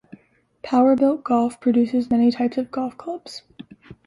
Powerbilt 0.63 1.21
Golf 1.23 1.59
produces 1.61 2.09
many 2.09 2.31
types 2.31 2.57
of 2.57 2.71
golf 2.71 2.97
clubs. 2.97 3.43